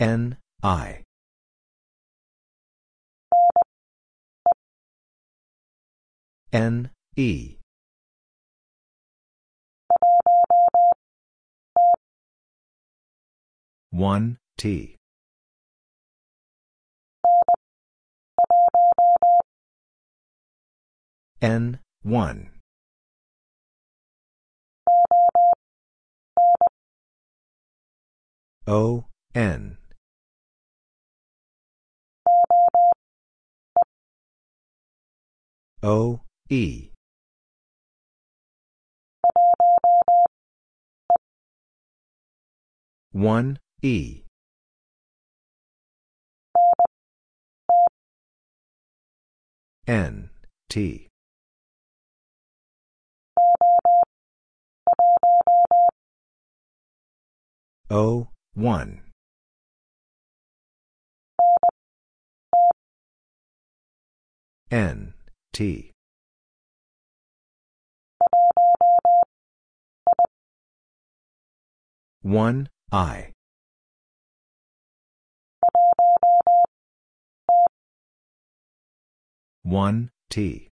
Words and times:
N, 0.00 0.38
I. 0.62 1.02
N, 6.54 6.90
E. 7.16 7.58
One 13.90 14.38
T 14.56 14.96
N 21.42 21.80
one 22.02 22.50
O 28.66 29.04
N 29.34 29.79
O 35.82 36.20
E. 36.50 36.90
One 43.12 43.58
E. 43.80 44.24
N 49.86 50.30
T. 50.68 51.08
O 57.90 58.28
one. 58.54 59.00
N 64.70 65.14
T. 65.52 65.92
One 72.22 72.68
I. 72.92 73.32
One 79.62 80.10
T. 80.28 80.68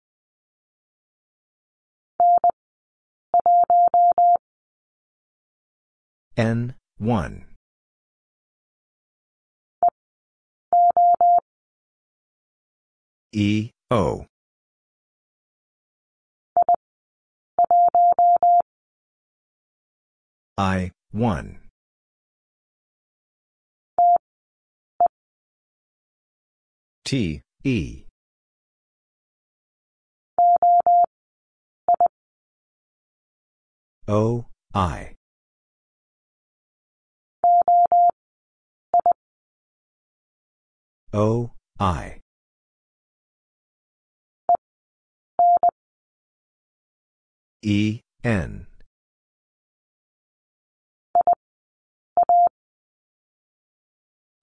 N 6.36 6.76
one. 6.98 7.46
E 13.32 13.72
O 13.90 14.26
I 20.58 20.92
one. 21.12 21.60
T 27.04 27.42
E. 27.64 28.04
O 34.08 34.46
I. 34.76 35.16
O 41.14 41.52
I. 41.80 42.20
E 47.64 48.02
N 48.24 48.68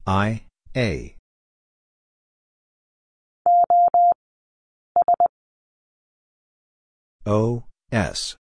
I 0.06 0.42
A. 0.76 1.16
O 7.26 7.64
S. 7.92 8.36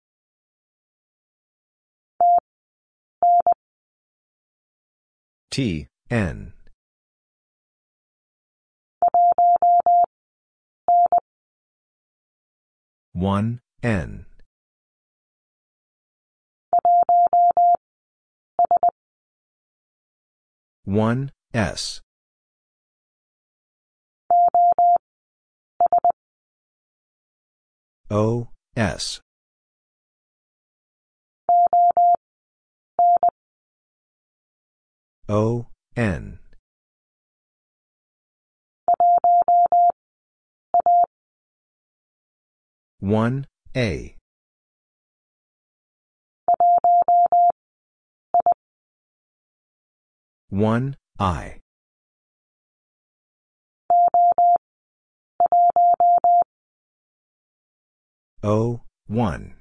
T 5.51 5.87
N. 6.11 6.53
One 13.13 13.61
N. 13.83 14.27
One 20.85 21.33
S. 21.57 22.03
O 28.11 28.49
S. 28.77 29.23
O 35.31 35.67
N. 35.97 36.39
One 43.01 43.47
A. 43.75 44.15
One 50.51 50.97
I. 51.19 51.61
O 58.43 58.83
one. 59.07 59.55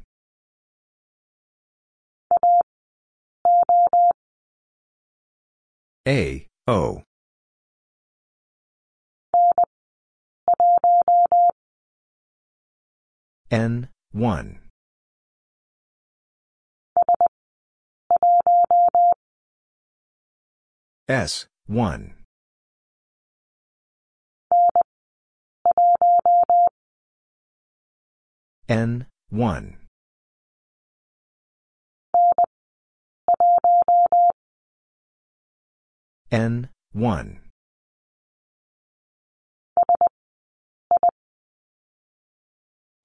A 6.08 6.48
O. 6.68 7.02
N 13.50 13.88
one 14.12 14.60
S 21.08 21.46
one. 21.68 22.16
N 28.68 29.06
one. 29.30 29.78
N 36.32 36.70
one. 36.92 37.40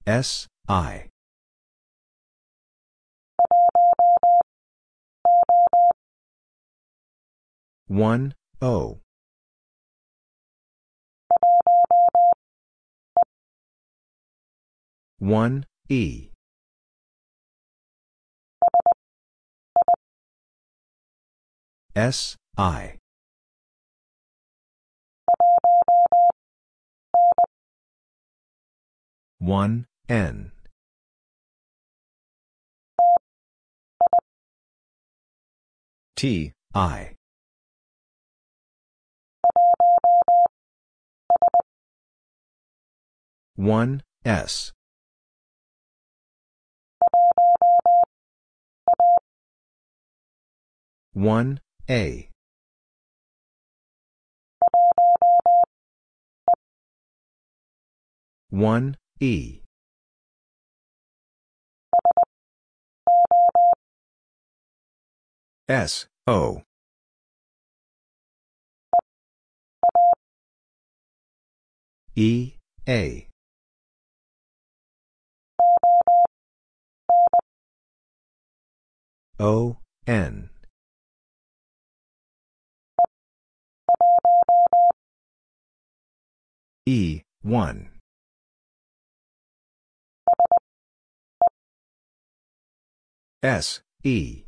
S 0.07 0.47
I 0.67 1.10
one 7.91 8.33
O. 8.61 9.01
one 15.19 15.65
E. 15.89 16.29
S 21.93 22.37
I. 22.57 22.97
one 29.39 29.85
N. 30.07 30.53
T 36.15 36.53
I 36.73 37.15
1, 43.61 44.01
S. 44.25 44.71
One 51.13 51.59
A. 51.87 52.29
one 58.49 58.97
E. 59.19 59.61
S 65.69 66.07
O. 66.25 66.63
E 72.15 72.53
A. 72.89 73.30
O, 79.43 79.77
N. 80.05 80.51
E, 86.85 87.23
1. 87.41 87.89
S, 93.41 93.81
E. 94.03 94.43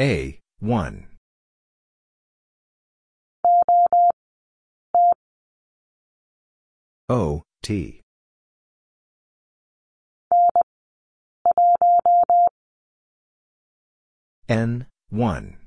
A, 0.00 0.40
1. 0.60 1.08
O, 7.08 7.42
T. 7.62 7.99
N, 14.50 14.86
1. 15.10 15.58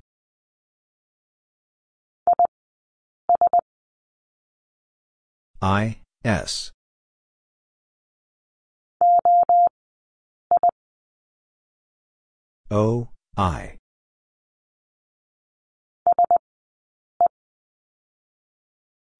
I, 5.61 5.99
S. 6.25 6.73
O, 12.69 13.07
I. 13.37 13.77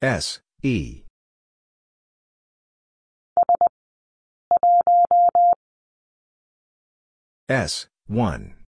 S, 0.02 0.40
E. 0.62 1.04
S, 7.48 7.88
1. 8.08 8.63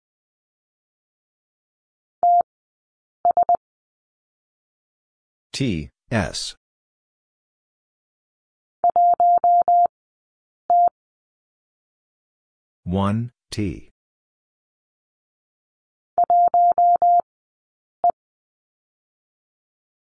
T, 5.55 5.89
S. 6.11 6.57
One 12.83 13.31
T. 13.53 13.91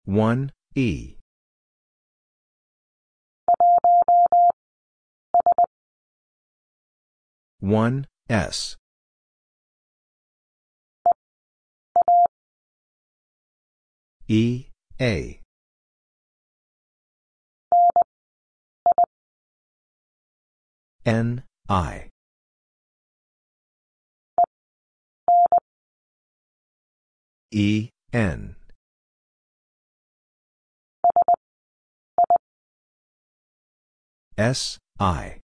One 0.05 0.51
E. 0.73 1.17
One 7.59 8.07
S. 8.27 8.75
E 14.27 14.65
A 14.99 15.42
N 21.05 21.43
I 21.67 22.09
E, 27.55 27.89
N. 28.11 28.55
S, 34.35 34.79
I. 34.99 35.39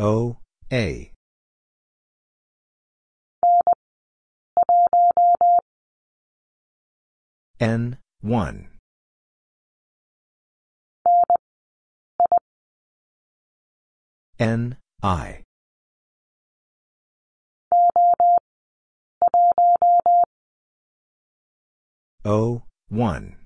O, 0.00 0.38
A. 0.72 1.12
N, 7.60 7.98
1. 8.22 8.71
N, 14.42 14.76
I. 15.04 15.44
O, 22.24 22.64
1. 22.88 23.36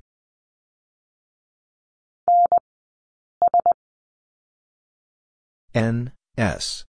N, 5.74 6.12
S. 6.38 6.84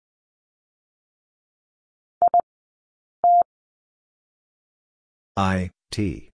I, 5.38 5.70
T. 5.92 6.30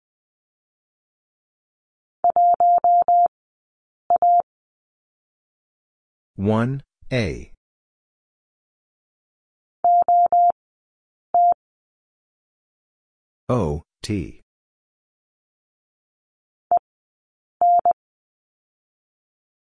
One 6.37 6.83
A 7.13 7.53
O 13.51 13.83
T. 14.03 14.43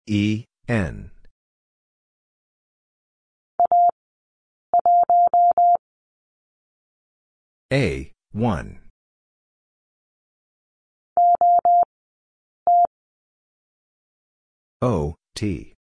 E 0.06 0.44
N. 0.66 1.10
A 7.72 8.10
1 8.32 8.80
O 14.82 15.14
T. 15.36 15.74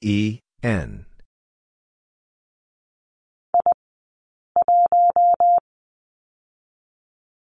E, 0.00 0.38
N. 0.62 1.06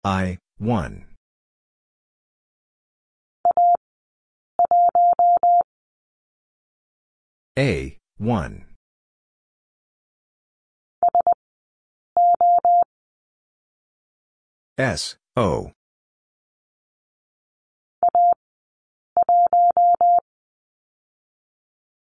I, 0.06 0.38
1. 0.58 1.06
A, 7.58 7.98
1. 8.18 8.66
S, 14.78 15.16
O. 15.38 15.72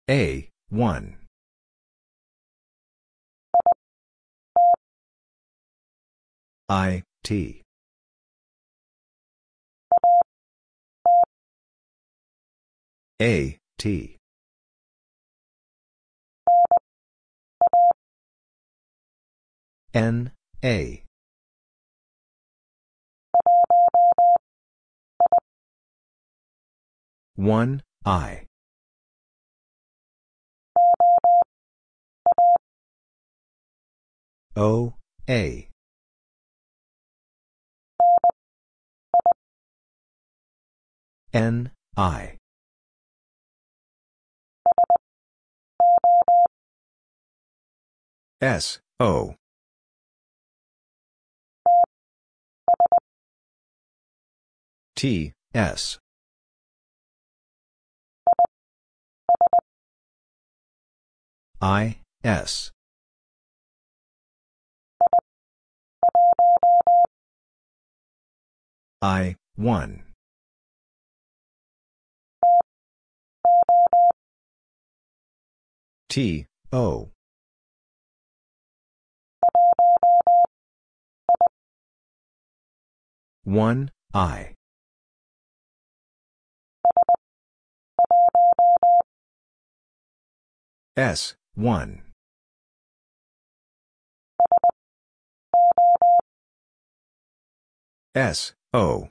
A, 0.10 0.50
1. 0.70 1.18
I, 6.70 7.04
T. 7.24 7.64
A, 13.20 13.58
T. 13.80 14.18
N, 19.92 20.32
A. 20.64 21.04
One 27.36 27.82
I. 28.06 28.46
O, 34.56 34.94
A. 35.28 35.70
N, 41.34 41.72
I. 41.96 42.37
S, 48.40 48.78
O. 49.00 49.34
T, 54.96 55.34
S. 55.56 55.98
I, 61.60 61.98
S. 62.24 62.72
I, 69.02 69.36
1. 69.56 70.04
T, 76.10 76.46
O. 76.72 77.10
One 83.48 83.92
I. 84.14 84.56
S 90.98 91.36
one. 91.56 92.02
S 98.14 98.52
O. 98.74 99.08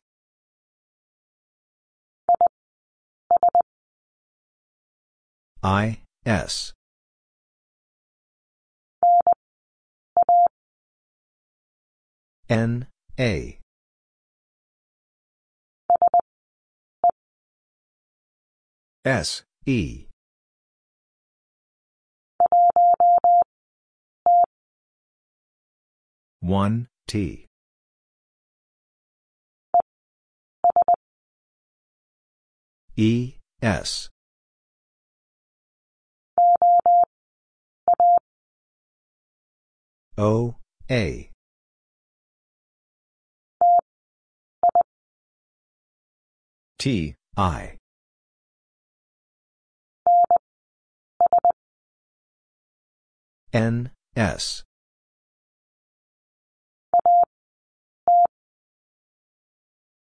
I 5.62 6.00
S. 6.26 6.74
N 12.50 12.86
A 13.18 13.58
S, 19.06 19.44
E. 19.66 20.06
One 26.40 26.88
T. 27.06 27.46
E 32.96 33.34
S. 33.62 34.08
O 40.18 40.56
A. 40.90 41.30
T 46.80 47.14
I 47.36 47.75
N, 53.56 53.90
S. 54.14 54.64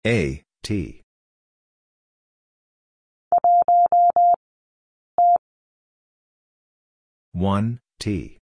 A, 0.06 0.44
T. 0.62 1.02
One 7.32 7.80
T 7.98 8.40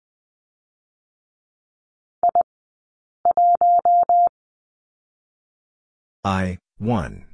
I 6.24 6.56
one 6.78 7.26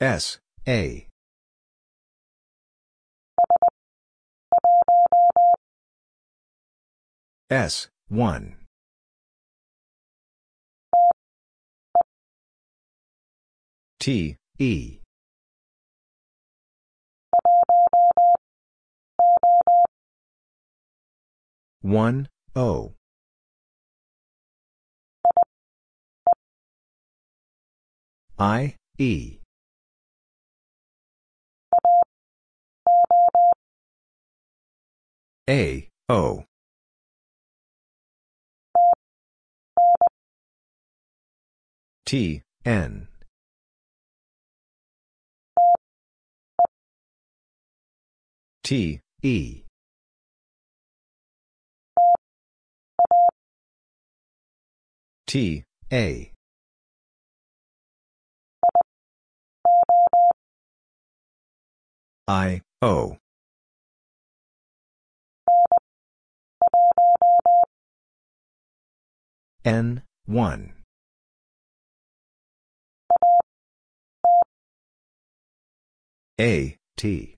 S 0.00 0.38
A 0.68 1.09
S, 7.50 7.88
1. 8.08 8.54
T, 13.98 14.36
E. 14.60 15.00
One 21.82 22.28
O 22.54 22.92
I 28.38 28.76
E 28.96 29.38
A 35.48 35.88
O 36.08 36.44
T, 42.10 42.42
N. 42.64 43.06
T, 48.64 48.98
E. 49.22 49.62
T, 55.28 55.62
A. 55.92 56.32
I, 62.26 62.62
O. 62.82 63.18
N, 69.64 70.02
1. 70.26 70.79
A, 76.40 76.78
T. 76.96 77.36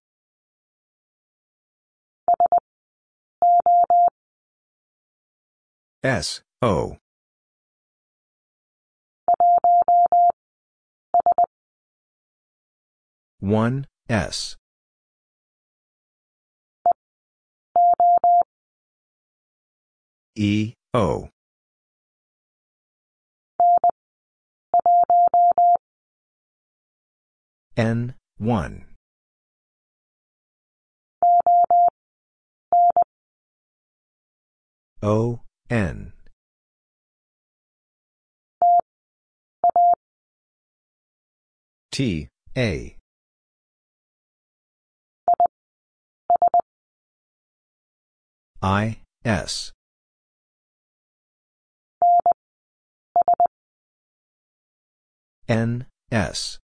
S, 6.05 6.43
O. 6.63 6.99
One 13.41 13.89
S 14.09 14.57
E 20.37 20.75
O 20.95 21.29
N 27.77 28.15
one 28.39 28.92
O, 35.05 35.41
N. 35.69 36.13
T, 41.91 42.29
A. 42.57 42.97
I, 48.63 48.99
S. 49.25 49.73
N, 55.49 55.87
S. 56.13 56.61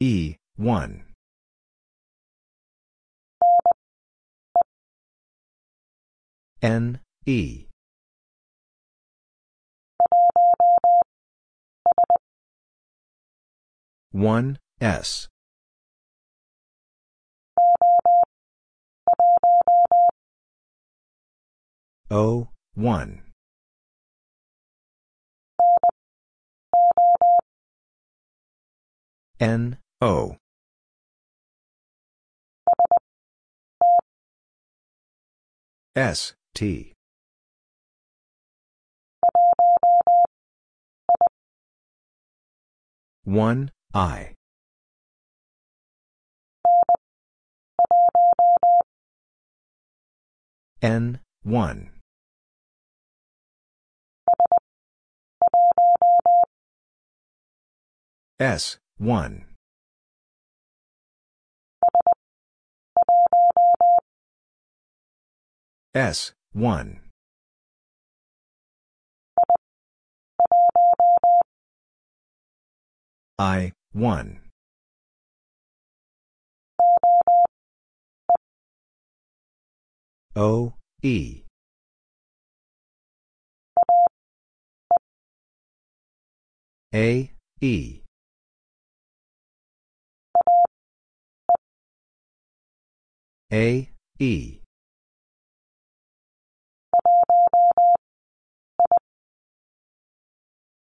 E, 0.00 0.34
1. 0.56 1.05
N, 6.66 6.98
E. 7.26 7.66
One 14.10 14.58
S 14.80 15.28
O 22.10 22.48
one 22.74 23.22
N, 29.38 29.78
O. 30.00 30.36
S, 35.94 36.34
T. 36.56 36.94
One, 43.24 43.72
I. 43.92 44.32
N, 50.80 51.20
one. 51.42 51.90
S, 58.40 58.78
one. 58.96 59.44
S, 65.94 66.32
1. 66.56 67.00
I, 73.38 73.72
1. 73.92 74.40
O, 80.34 80.72
E. 81.02 81.44
A, 86.94 87.30
E. 87.60 88.02
A, 93.52 93.88
E. 94.18 94.55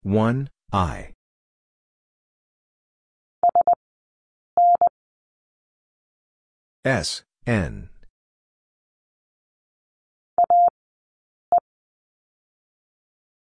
One, 0.04 0.50
I. 0.70 1.14
S, 6.84 7.23
N. 7.46 7.88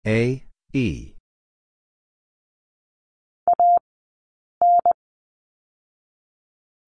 A, 0.08 0.46
E. 0.72 1.12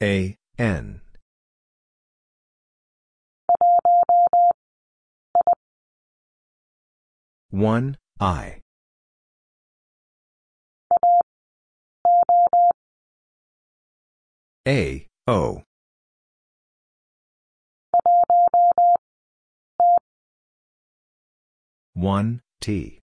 A, 0.01 0.37
N. 0.57 1.01
One, 7.49 7.97
I. 8.21 8.56
A, 14.67 15.07
O. 15.27 15.63
One, 21.93 22.41
T. 22.59 22.99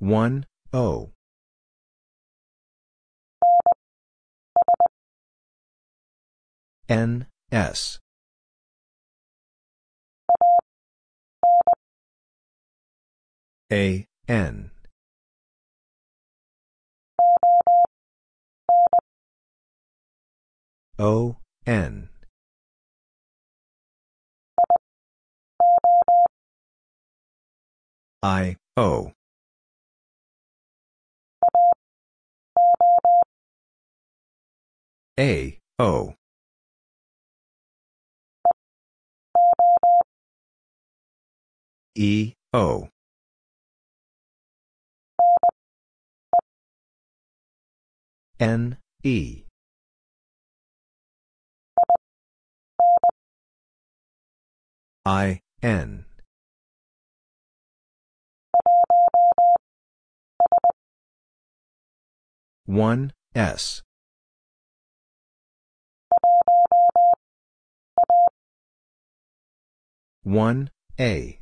One, 0.00 0.46
O. 0.72 1.12
N, 6.88 7.28
S. 7.52 8.00
A, 13.72 14.04
N. 14.26 14.72
O, 21.02 21.38
N. 21.66 22.10
I, 28.22 28.56
O. 28.76 29.12
A, 35.18 35.58
O. 35.78 36.14
E, 41.96 42.34
O. 42.52 42.88
N, 48.38 48.76
E. 49.02 49.49
I, 55.06 55.40
N. 55.62 56.04
One, 62.66 63.12
S. 63.34 63.82
One, 70.22 70.70
A. 70.98 71.38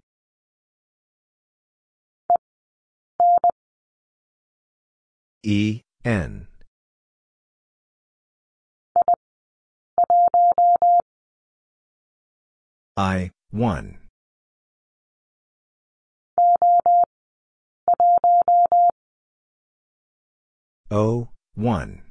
E, 5.42 5.80
N. 6.04 6.46
I, 12.96 13.30
1. 13.50 13.98
O, 20.90 21.28
1. 21.54 22.02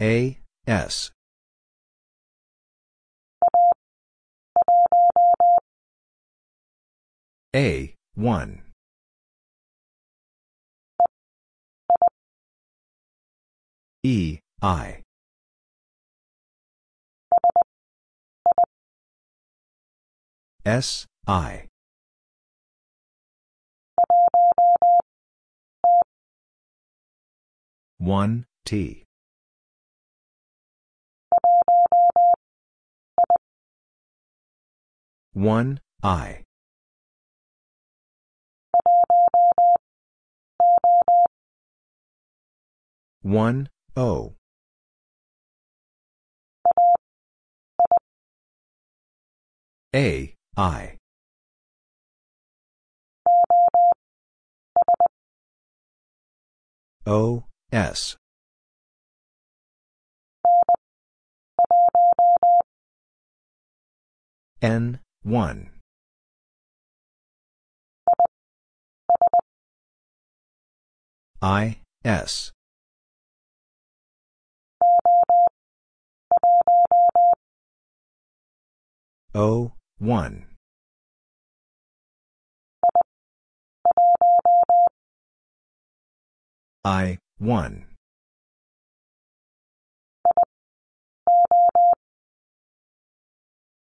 A, 0.00 0.38
S. 0.66 1.10
A, 7.54 7.94
1. 8.14 8.62
E, 14.04 14.38
I. 14.62 15.05
S, 20.66 21.06
I. 21.28 21.68
One 27.98 28.46
T. 28.64 29.04
one 35.32 35.78
I. 36.02 36.42
one 43.22 43.68
O. 43.96 44.34
A 49.94 50.35
I 50.56 50.96
O, 57.06 57.44
S. 57.70 58.16
N, 64.60 64.98
1. 65.22 65.70
I, 71.40 71.78
S. 72.04 72.50
O, 79.32 79.75
1. 79.98 80.46
I, 86.84 87.18
1. 87.38 87.86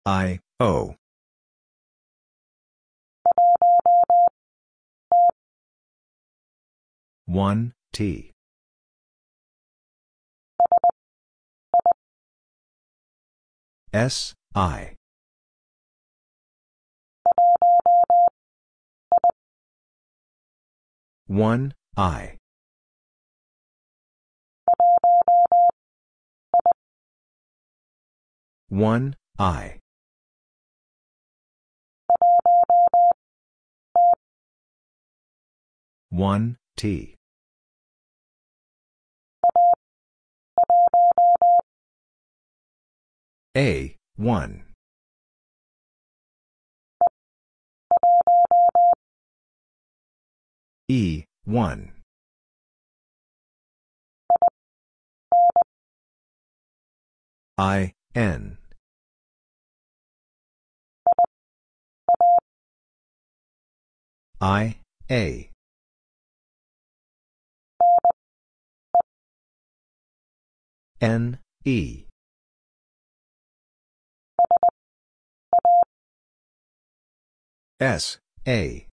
I, 0.05 0.41
O. 0.61 0.97
One 7.27 7.73
T 7.93 8.33
S 13.93 14.35
I 14.55 14.97
one 21.33 21.73
I. 21.97 22.37
One 28.69 29.17
I. 29.39 29.81
One 36.11 36.59
T. 36.77 37.17
A, 43.57 43.97
1. 44.17 44.65
E, 50.93 51.25
1. 51.47 51.91
I, 57.57 57.95
N. 58.15 58.59
I, 64.39 64.77
A. 65.11 65.51
N, 71.01 71.39
E. 71.65 72.05
S, 77.81 78.19
A. 78.47 78.92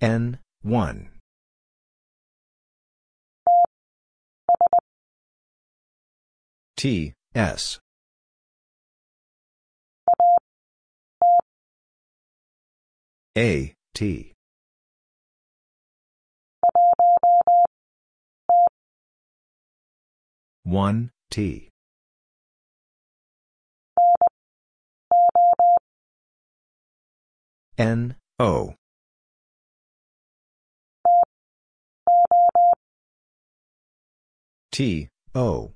N, 0.00 0.38
1. 0.62 1.10
T, 6.76 7.14
S. 7.34 7.80
A, 13.36 13.74
T. 13.94 14.34
One 20.64 21.10
T 21.30 21.70
N 27.78 28.16
O 28.38 28.74
T 34.78 35.08
O 35.34 35.72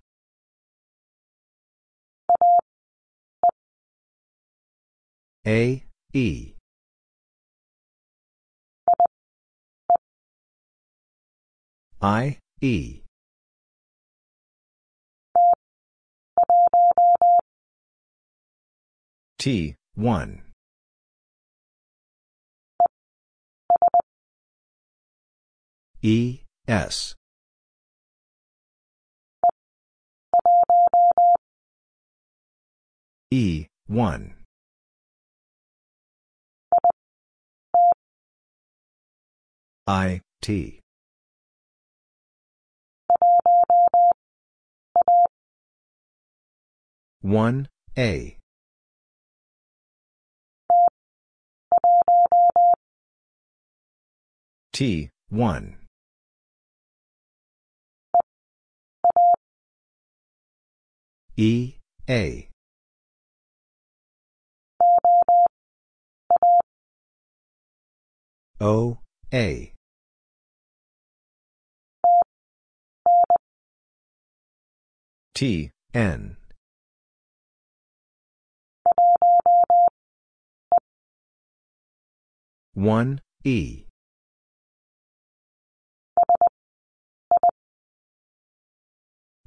A 5.45 5.85
E 6.15 6.55
I 12.01 12.39
E 12.61 13.03
T, 19.37 19.75
1. 19.97 20.43
E, 26.03 26.43
S. 26.69 27.17
E, 33.33 33.67
1. 33.87 34.35
I, 39.87 40.21
T. 40.43 40.81
One 47.23 47.69
A 47.97 48.37
T 54.75 55.09
one 55.31 55.79
E 61.39 61.75
A 62.11 62.52
O 68.65 68.99
A. 69.35 69.73
T 75.35 75.71
N. 75.93 76.37
One 82.75 83.21
E. 83.43 83.87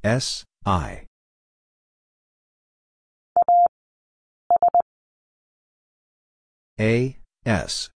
S 0.04 0.44
I. 0.66 1.06
A 6.78 7.18
S 7.46 7.95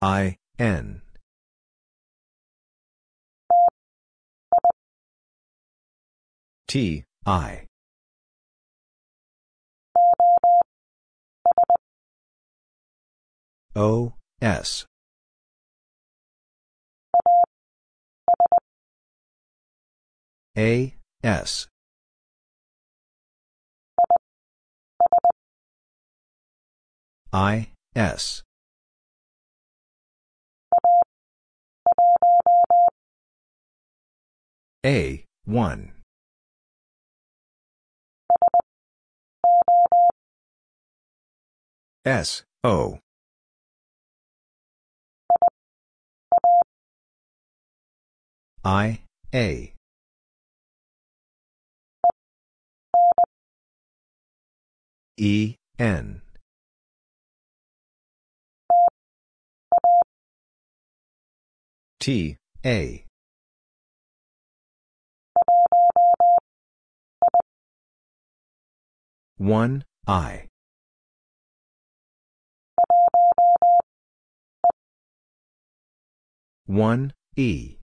I 0.00 0.36
N. 0.60 1.02
T 6.68 7.04
I. 7.26 7.66
O 13.74 14.12
S. 14.40 14.86
A 20.56 20.94
S. 21.24 21.66
I 27.32 27.70
S 27.96 28.42
A 34.86 35.24
1 35.44 35.92
S 42.04 42.44
O. 42.62 43.00
I 48.64 49.00
A. 49.34 49.74
E 55.16 55.54
N. 55.78 56.22
T, 61.98 62.36
A. 62.64 63.07
One, 69.38 69.84
I. 70.04 70.48
One, 76.66 77.12
E. 77.36 77.76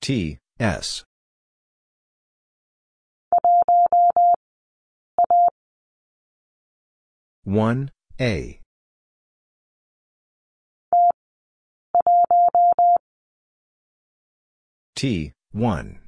T, 0.00 0.38
S. 0.58 1.04
One, 7.44 7.90
A. 8.18 8.58
T, 14.96 15.32
one. 15.52 15.98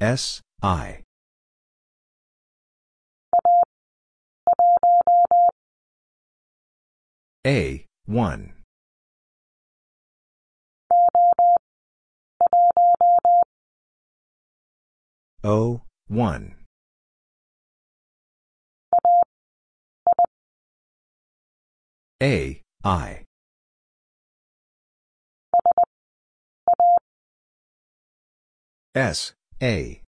S, 0.00 0.40
I. 0.62 1.02
A, 7.46 7.86
1. 8.06 8.52
O, 15.42 15.82
1. 16.08 16.54
A, 22.22 22.62
I. 22.84 23.24
S, 28.94 29.34
A. 29.62 30.02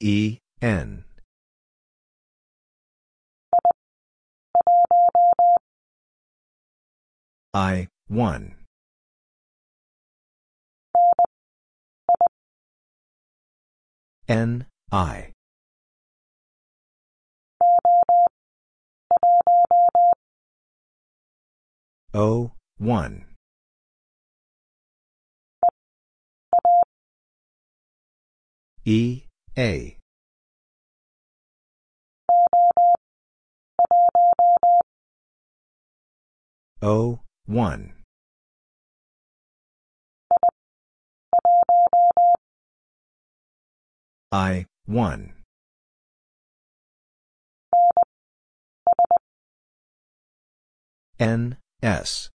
E, 0.00 0.38
N. 0.62 1.04
I, 7.52 7.88
1. 8.08 8.56
N, 14.26 14.66
I. 14.90 15.32
O, 22.14 22.52
1. 22.78 23.33
E, 28.86 29.24
A. 29.56 29.96
O, 36.82 37.20
1. 37.46 37.94
I, 44.30 44.66
1. 44.86 45.32
N, 51.18 51.56
S. 51.82 52.33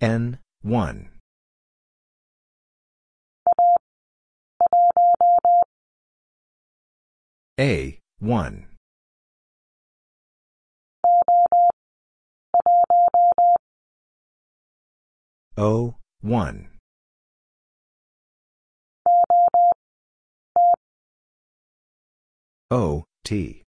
N, 0.00 0.38
1. 0.62 1.10
A, 7.58 7.98
1. 8.20 8.66
O, 15.56 15.96
1. 16.22 16.68
O, 22.70 23.04
T. 23.24 23.64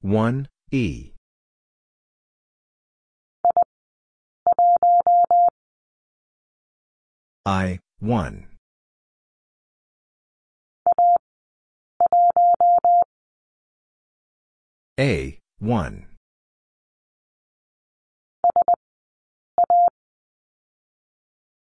One 0.00 0.48
E. 0.70 1.10
I 7.44 7.80
one. 7.98 8.46
A 15.00 15.38
one. 15.58 16.06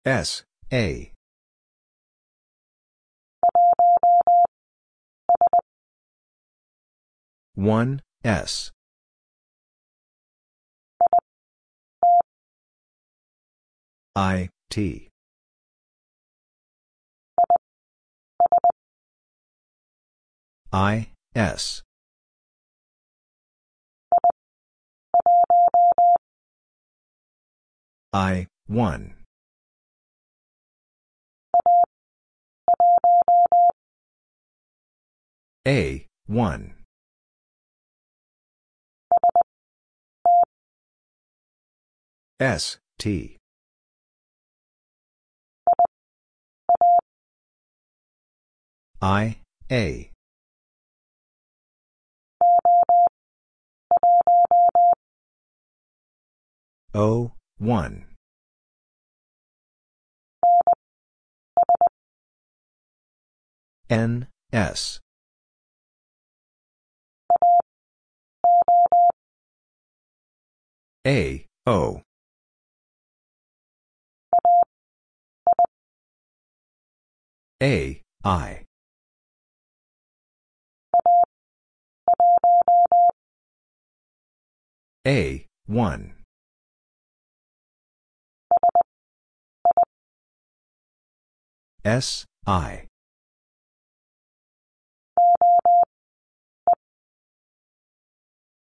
S 0.05 0.43
A. 0.73 1.13
One 7.55 8.03
S. 8.29 8.73
I 14.15 14.51
T. 14.69 15.09
I 20.71 21.09
S. 21.35 21.83
I 28.13 28.47
1 28.67 29.15
A 35.67 36.07
1 36.27 36.78
S 42.41 42.79
T 42.99 43.37
I 49.01 49.39
A 49.71 50.11
O, 56.95 57.33
1. 57.59 58.07
N, 63.91 64.27
S. 64.53 65.01
A, 71.07 71.47
O. 71.67 72.03
A, 77.61 78.01
I. 78.23 78.67
A, 85.05 85.47
1. 85.67 86.15
S, 91.85 92.25
I. 92.47 92.87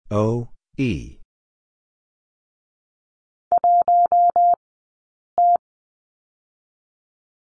O, 0.09 0.49
E. 0.77 1.17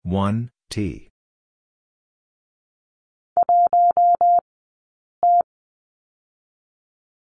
One 0.03 0.51
T 0.71 1.06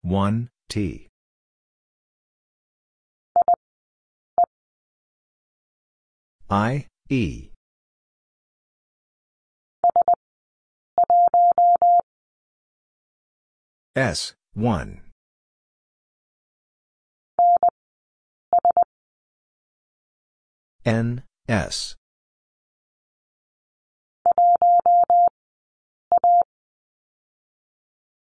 1, 0.03 0.49
T. 0.67 1.07
I, 6.49 6.87
E. 7.09 7.49
S, 13.95 14.33
1. 14.53 15.01
N, 20.83 21.23
S. 21.47 21.95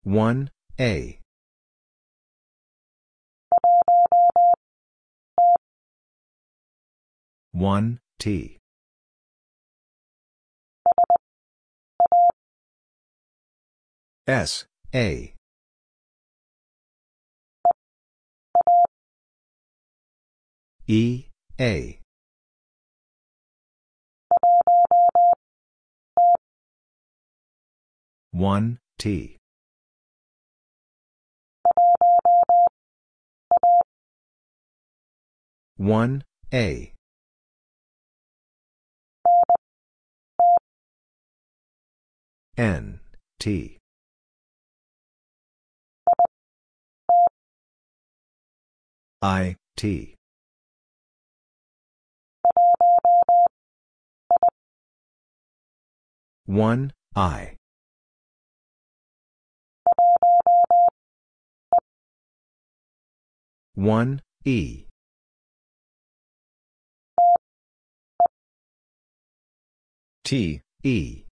One 0.03 0.49
A 0.79 1.19
one 7.57 7.99
T. 8.19 8.59
S 14.27 14.65
A. 14.93 15.33
E 20.85 21.25
A. 21.59 21.99
One 28.31 28.77
T. 28.99 29.37
One 35.77 36.23
A 36.53 36.93
N 42.57 42.99
T. 43.39 43.77
I 49.21 49.57
T. 49.75 50.15
One 56.47 56.93
I. 57.15 57.57
One 63.75 64.21
E. 64.45 64.85
T 70.23 70.61
E 70.83 71.26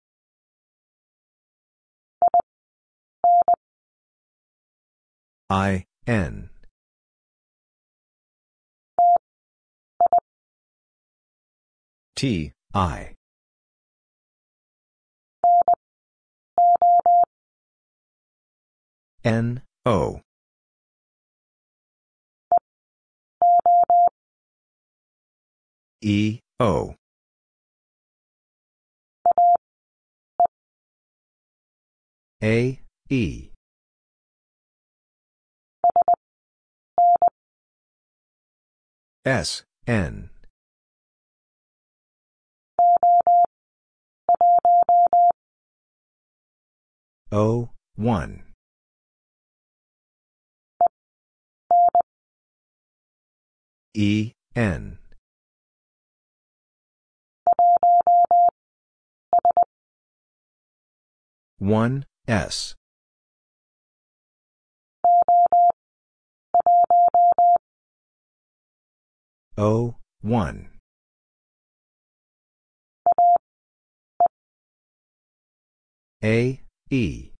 I 5.51 5.83
N. 6.07 6.49
T 12.15 12.53
I. 12.73 13.15
N 19.25 19.61
O. 19.85 20.21
E 26.01 26.39
O. 26.61 26.95
A 32.41 32.79
E 33.09 33.50
S 39.23 39.63
N. 39.85 40.31
O 47.31 47.69
one. 47.95 48.43
E 53.93 54.31
N. 54.55 54.97
One 61.59 62.05
S 62.27 62.75
O 69.57 69.95
one. 70.21 70.69
A 76.23 76.61
E. 76.89 77.31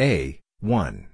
A 0.00 0.40
one. 0.60 1.08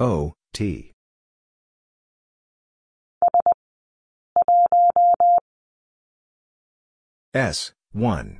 O 0.00 0.34
T 0.52 0.93
S 7.34 7.72
one. 7.90 8.38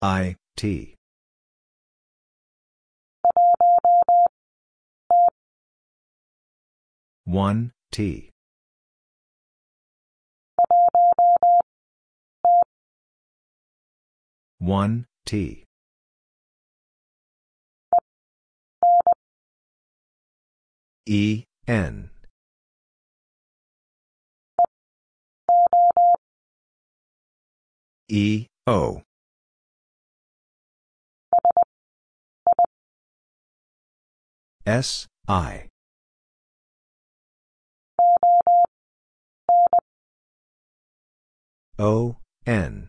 I 0.00 0.36
T. 0.56 0.94
One 7.26 7.72
T. 7.92 8.30
One 14.58 15.04
T. 15.26 15.64
E 21.04 21.44
N 21.68 22.13
E 28.16 28.46
O. 28.68 29.02
S 34.64 35.08
I. 35.26 35.66
O 41.76 42.18
N. 42.46 42.88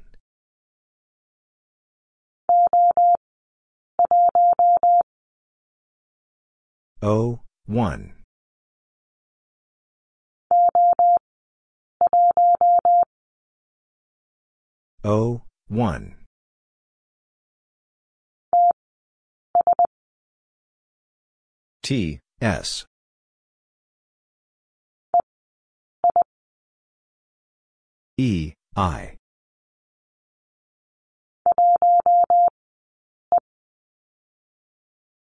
O 7.01 7.39
one 7.65 8.13
O 15.07 15.43
one. 15.67 16.15
T 21.83 22.19
S. 22.41 22.87
E 28.17 28.53
I. 28.75 29.17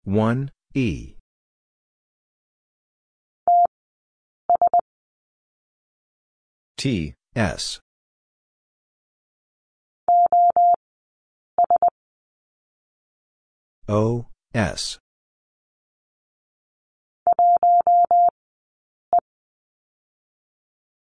one 0.06 0.52
E. 0.74 1.16
T 6.78 7.14
S 7.36 7.82
O, 13.88 14.26
S. 14.54 14.98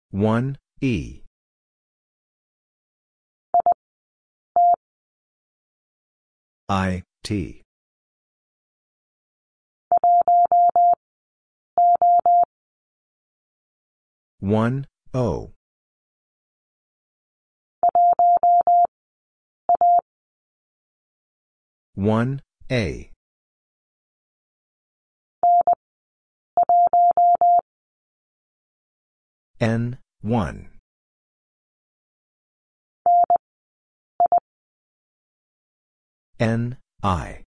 One 0.09 0.57
E. 0.81 1.21
I 6.67 7.03
T. 7.23 7.61
One 14.39 14.87
O. 15.13 15.51
One 21.93 22.41
a 22.71 23.11
N 29.59 29.97
one 30.21 30.69
N 36.39 36.77
I 37.03 37.43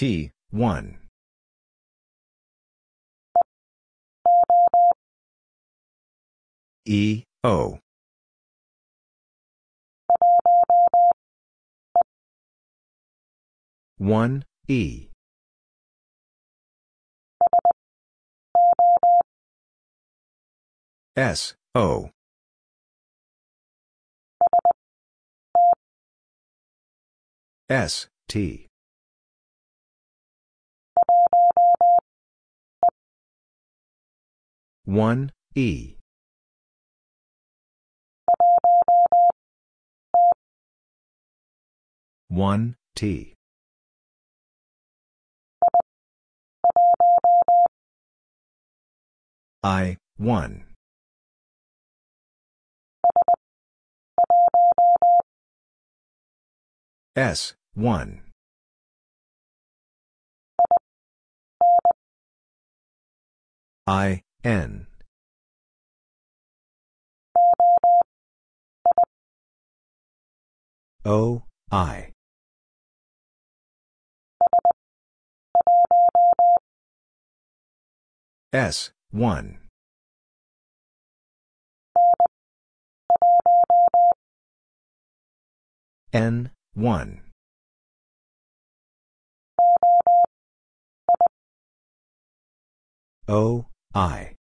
T, 0.00 0.30
1. 0.50 0.98
E, 6.86 7.24
O. 7.44 7.78
One 14.00 14.46
E. 14.66 15.08
S 21.14 21.52
O. 21.74 22.08
S 27.68 28.06
T. 28.26 28.68
One 34.86 35.30
E. 35.54 35.96
One 42.28 42.76
T 42.96 43.29
I 49.62 49.98
one. 50.16 50.64
S 57.14 57.54
one. 57.74 58.22
I 63.86 64.22
N. 64.44 64.86
O 71.04 71.42
I. 71.70 72.12
S 78.52 78.90
one 79.10 79.58
N 86.12 86.50
one 86.74 87.22
O 93.28 93.66
I 93.94 94.34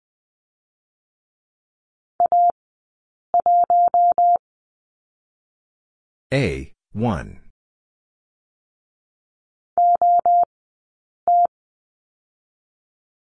A, 6.32 6.72
1. 6.92 7.40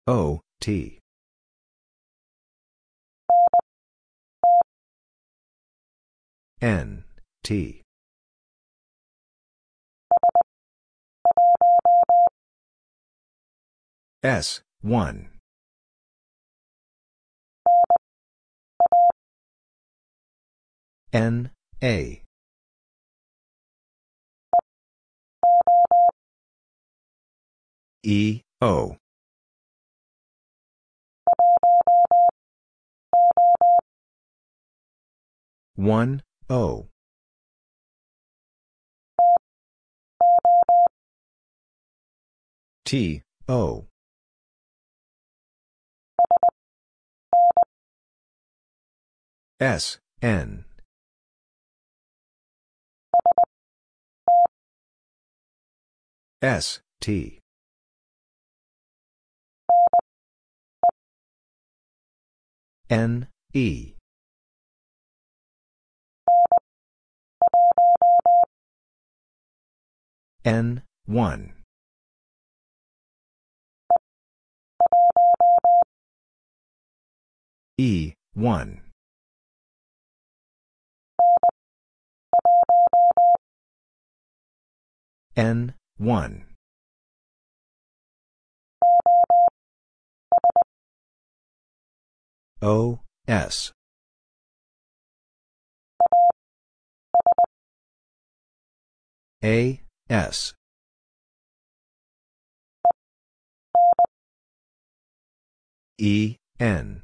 O, 0.08 0.42
T. 0.60 1.01
N, 6.62 7.06
T. 7.44 7.82
S, 14.22 14.62
1. 14.82 15.30
N, 21.12 21.50
A. 21.82 22.22
E, 28.04 28.42
O. 28.62 28.98
One 35.76 36.22
O. 36.54 36.90
T. 42.84 43.22
O. 43.48 43.86
S. 49.62 50.00
N. 50.22 50.66
S. 56.42 56.82
T. 57.00 57.40
N. 62.90 63.28
E 63.54 64.01
N 70.44 70.82
one. 71.06 71.54
E 77.78 78.14
one. 78.34 78.82
N 85.36 85.74
one. 85.98 86.46
O 92.62 93.00
S 93.28 93.72
A 99.44 99.82
S. 100.08 100.54
E 105.98 106.36
N. 106.60 107.02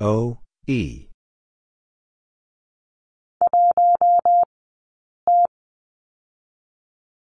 O 0.00 0.38
E. 0.66 1.06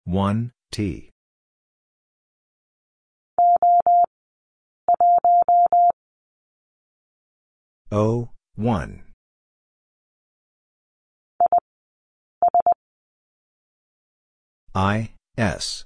One 0.05 0.51
T. 0.71 1.11
O 7.91 8.29
one 8.57 9.03
I 14.73 15.11
S 15.37 15.85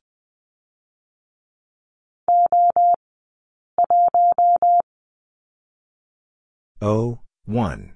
O 6.82 7.20
one 7.46 7.94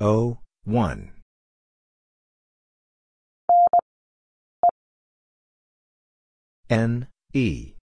O, 0.00 0.38
1. 0.64 1.10
N, 6.70 7.08
E. 7.32 7.77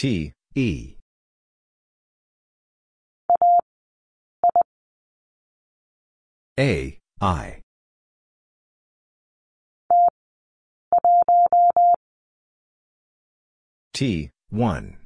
T, 0.00 0.32
E. 0.54 0.96
A, 6.58 6.98
I. 7.20 7.60
T, 13.92 14.30
1. 14.48 14.96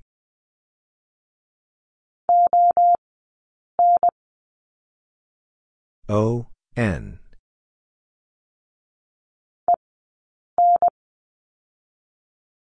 O, 6.09 6.47
N. 6.77 7.19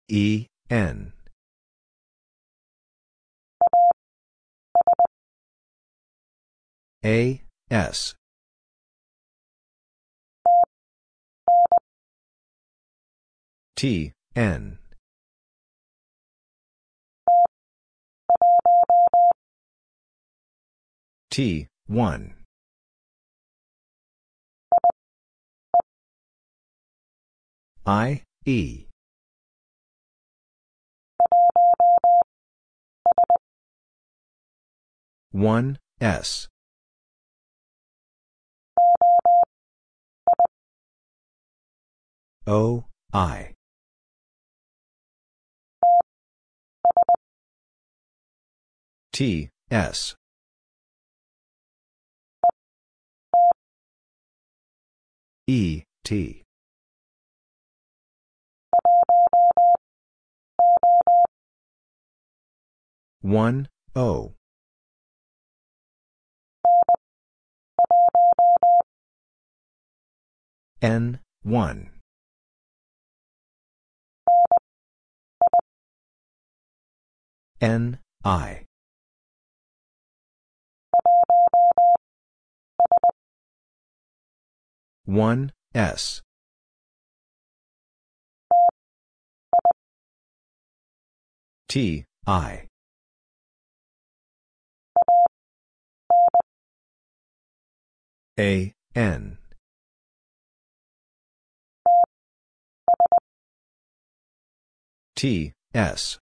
E, 0.07 0.45
N. 0.69 1.13
A, 7.03 7.41
S. 7.71 8.13
T, 13.75 14.11
N. 14.35 14.77
T, 21.31 21.67
1. 21.87 22.35
I, 27.87 28.21
E. 28.45 28.85
One 35.31 35.79
S 35.99 36.50
O 42.47 42.85
I. 43.13 43.53
T 49.13 49.49
S. 49.69 50.15
E 55.45 55.83
T. 56.03 56.43
One 63.21 63.67
O. 63.95 64.33
N, 70.81 71.19
1. 71.43 72.00
N, 77.61 77.99
I. 78.25 78.65
One 85.05 85.51
S 85.75 86.21
T 91.69 92.05
I 92.25 92.67
A 98.39 98.73
N 98.95 99.37
T, 105.15 105.53
S. 105.75 106.20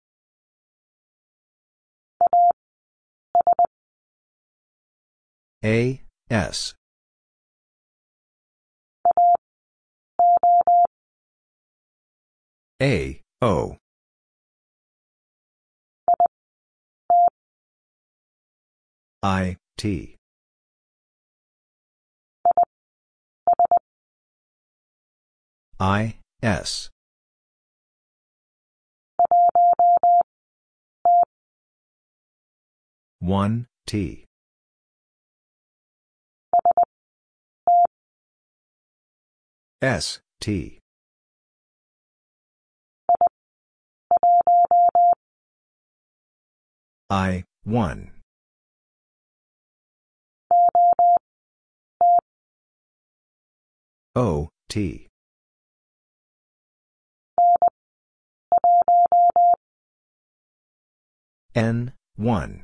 A, 5.66 6.00
S. 6.30 6.76
A, 12.80 13.22
O. 13.42 13.78
I, 19.24 19.58
T. 19.76 20.18
I, 25.80 26.18
S. 26.44 26.92
One 33.20 33.66
T 33.88 34.25
S 39.82 40.20
T 40.40 40.80
I 47.10 47.44
one 47.64 48.12
O 54.16 54.50
T 54.70 55.08
N, 61.56 61.94
1. 62.18 62.64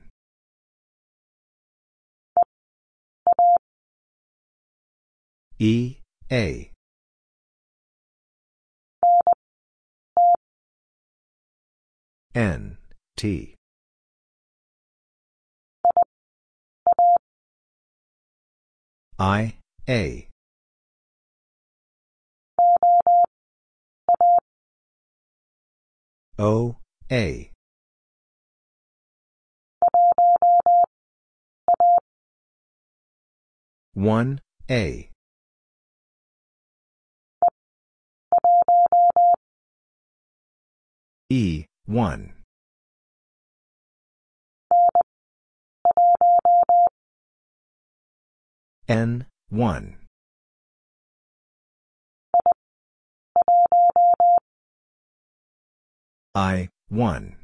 E, 5.60 5.98
A. 6.30 6.71
N, 12.34 12.78
T. 13.18 13.56
I, 19.20 19.56
A. 19.90 20.30
O, 26.40 26.78
A. 27.12 27.52
One 33.94 34.40
A 34.70 35.10
E 41.30 41.66
one. 41.92 42.34
N 48.88 49.26
one. 49.50 49.98
I 56.34 56.70
one. 56.88 57.36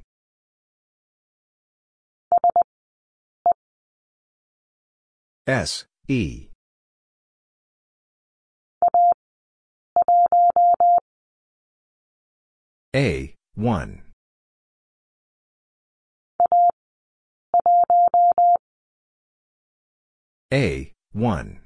S 5.46 5.86
E. 6.08 6.48
A, 12.96 13.36
1. 13.56 14.07
A, 20.54 20.94
1. 21.12 21.60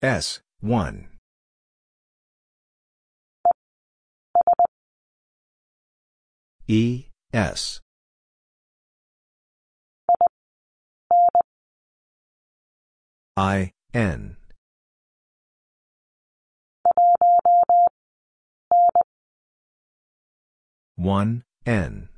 S, 0.00 0.40
1. 0.60 1.08
E, 6.66 7.06
S. 7.34 7.80
I, 13.36 13.72
N. 13.92 14.36
One, 20.96 21.44
N. 21.66 22.09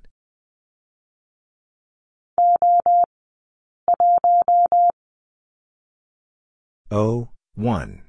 O, 6.94 7.30
one. 7.54 8.02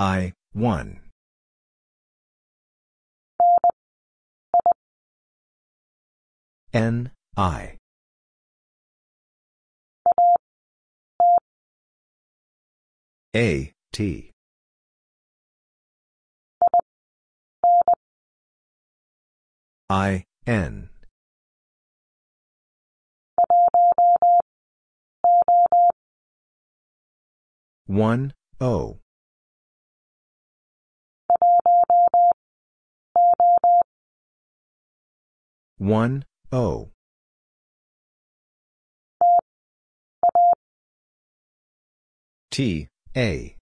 I, 0.00 0.32
one. 0.52 1.00
N, 6.72 7.12
I. 7.36 7.76
A, 13.36 13.72
T. 13.92 14.32
I, 19.88 20.24
N. 20.48 20.89
One, 27.90 28.34
O. 28.60 29.00
One, 35.78 36.24
O. 36.52 36.90
T, 42.52 42.86
A. 43.16 43.56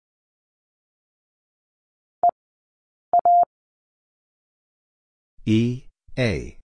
E, 5.44 5.84
A. 6.18 6.58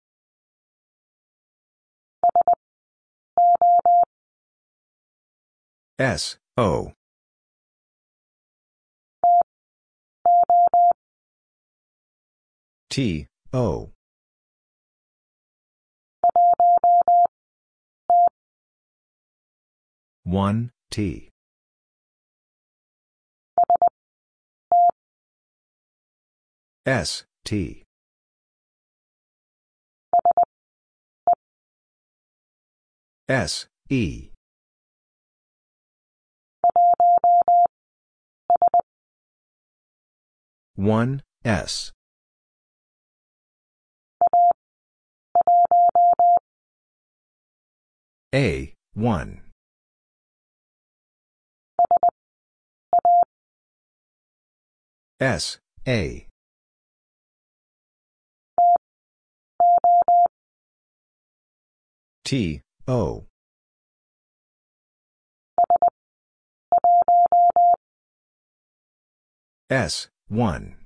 S, 5.98 6.38
O. 6.56 6.94
T, 12.90 13.28
O. 13.52 13.92
One, 20.24 20.72
T. 20.90 21.30
S, 26.84 27.24
T. 27.44 27.84
S, 33.28 33.66
E. 33.88 34.30
One, 40.74 41.22
S. 41.44 41.92
A, 48.32 48.74
one. 48.94 49.42
S, 55.18 55.58
A. 55.86 56.26
T, 62.24 62.62
O. 62.86 63.26
S, 69.68 70.08
1. 70.28 70.79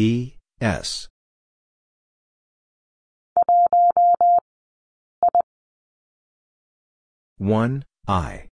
E, 0.00 0.38
S. 0.62 1.08
One 7.36 7.84
I. 8.08 8.48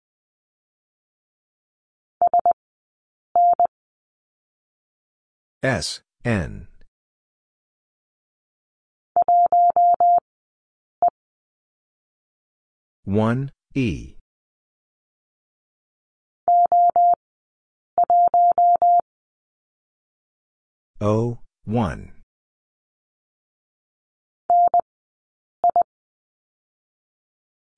S 5.62 6.00
N. 6.24 6.70
One 13.04 13.52
E 13.76 14.13
O 21.06 21.40
one. 21.66 22.14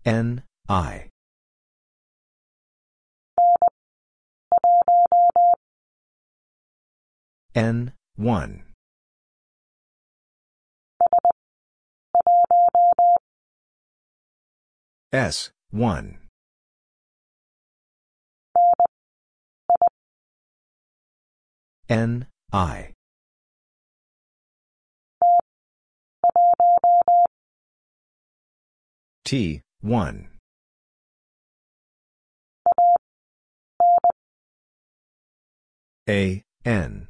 N 0.06 0.44
I. 0.70 1.10
N 7.56 7.94
one. 8.16 8.64
S 15.12 15.50
one. 15.72 16.20
N 21.90 22.28
I 22.54 22.95
T, 29.26 29.62
1. 29.82 30.28
A, 36.08 36.44
N. 36.64 37.08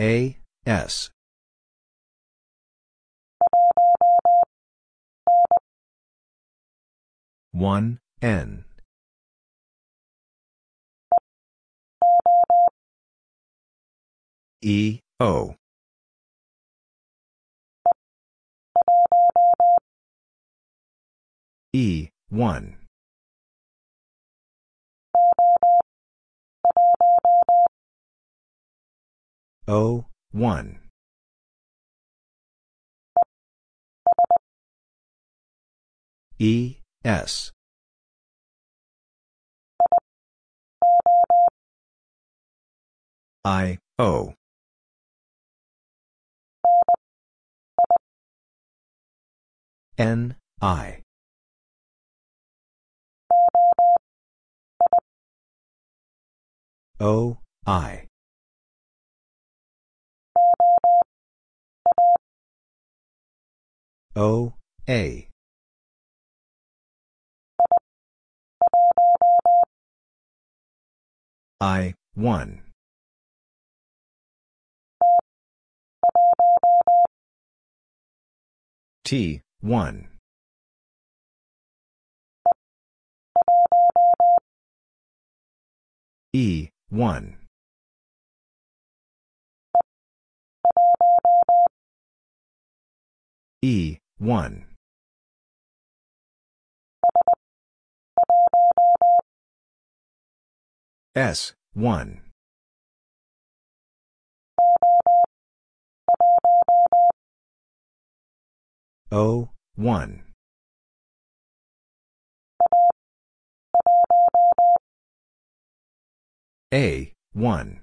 A, 0.00 0.36
S. 0.66 1.10
One 7.52 8.00
N 8.20 8.64
E 14.60 14.98
O 15.20 15.54
E 21.76 22.08
one. 22.30 22.78
O 29.68 30.06
one. 30.32 30.80
E 36.38 36.76
S. 37.04 37.52
I 43.44 43.76
O. 43.98 44.32
N 49.98 50.36
I 50.62 51.05
O 56.98 57.38
I 57.66 58.06
O, 64.18 64.54
A. 64.88 65.28
I, 71.60 71.94
1. 72.14 72.62
T, 79.04 79.42
1. 79.60 80.08
E, 86.32 86.68
1. 86.90 87.38
E, 93.62 93.98
1. 94.18 94.76
S, 101.14 101.54
1. 101.74 102.22
O, 109.10 109.48
1. 109.76 110.25
A, 116.76 117.10
1. 117.32 117.80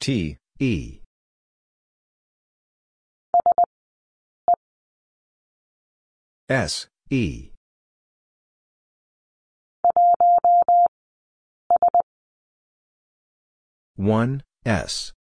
T, 0.00 0.38
E. 0.58 1.00
S, 6.48 6.86
E. 7.10 7.50
One 13.96 14.42
S 14.64 15.12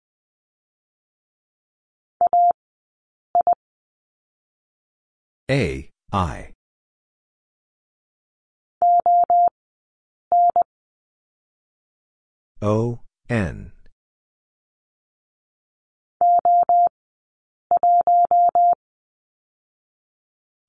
A 5.49 5.89
I 6.13 6.50
O 12.63 12.99
N. 13.27 13.71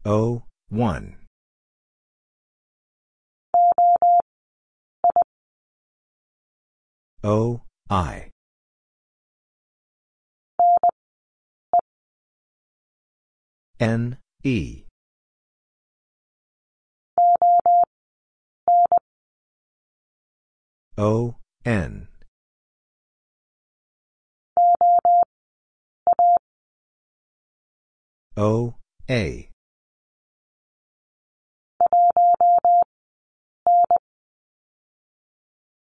O 0.07 0.43
one. 0.71 1.17
O 7.23 7.61
I. 7.91 8.31
N 13.79 14.17
E. 14.43 14.85
O 20.97 21.37
N. 21.65 22.09
O 28.37 28.75
A. 29.09 29.49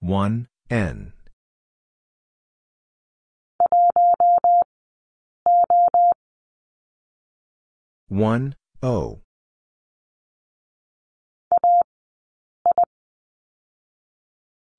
One 0.02 0.48
N. 0.70 1.14
One 8.10 8.56
O. 8.84 9.22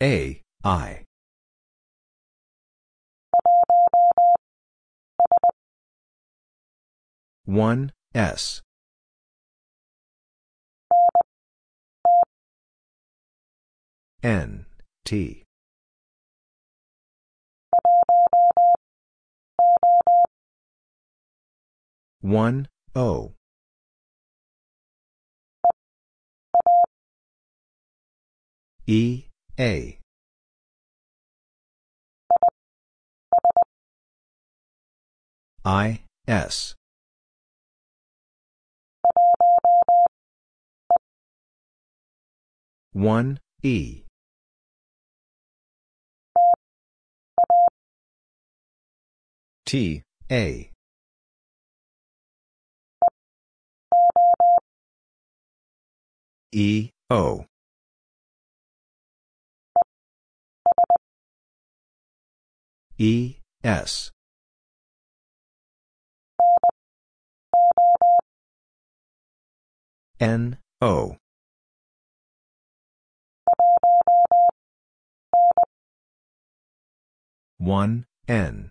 A 0.03 0.43
I. 0.65 1.05
One 7.45 7.91
S. 8.15 8.63
N 14.23 14.67
T. 15.05 15.43
One 22.21 22.69
O. 22.95 23.35
E 28.87 29.25
A 29.59 30.02
I 35.65 36.01
S. 36.27 36.75
One 42.93 43.39
E. 43.63 44.03
T 49.65 50.03
A. 50.31 50.71
E 56.51 56.91
O. 57.09 57.45
E 62.99 63.37
S 63.63 64.11
N 70.21 70.59
O. 70.81 71.17
One 77.59 78.07
N. 78.29 78.71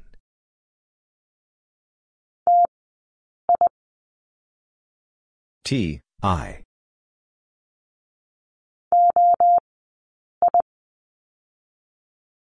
T 5.65 6.01
I. 6.24 6.63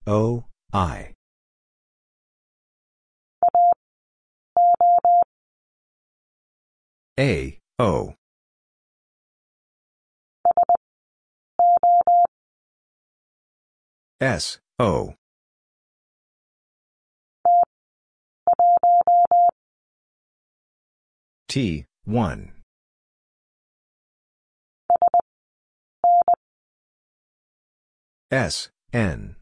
O 0.07 0.45
I 0.73 1.17
A 7.19 7.59
O. 7.79 8.13
S 14.21 14.59
O. 14.79 15.15
T 21.49 21.87
one. 22.05 22.53
S 28.31 28.69
N. 28.93 29.37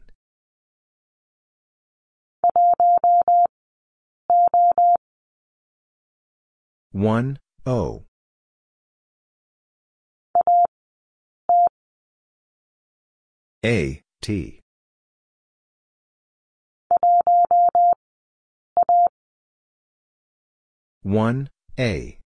One 6.93 7.39
O. 7.67 8.03
A 13.65 14.01
T. 14.21 14.59
One 21.01 21.49
A. 21.79 22.19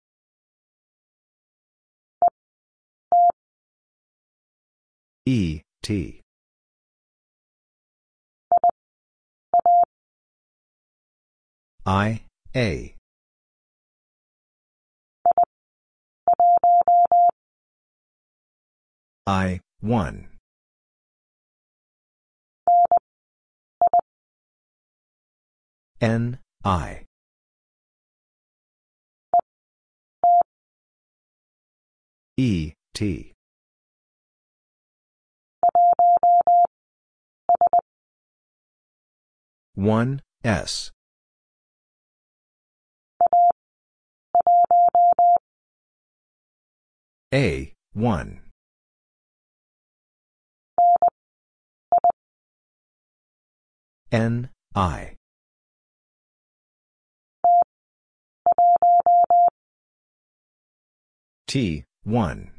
E 5.27 5.61
T. 5.83 6.23
I, 11.85 12.23
A. 12.55 12.96
I, 19.27 19.61
1. 19.81 20.29
N, 26.01 26.39
I. 26.65 27.07
E, 32.37 32.75
T. 32.95 33.33
One 39.75 40.23
S 40.45 40.93
A 47.35 47.75
one 47.93 48.46
N 54.13 54.51
I 54.75 55.17
T 61.47 61.85
one 62.05 62.53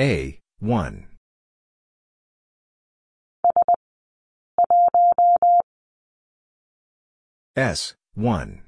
A 0.00 0.40
1. 0.58 1.06
S, 7.54 7.94
1. 8.14 8.62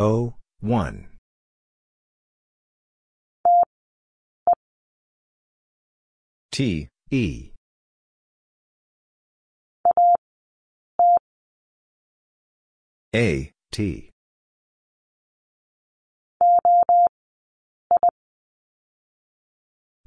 O, 0.00 0.32
1. 0.60 1.08
T, 6.52 6.88
E. 7.10 7.50
A, 13.12 13.50
T. 13.72 14.10